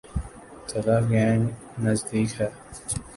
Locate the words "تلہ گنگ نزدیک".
0.67-2.29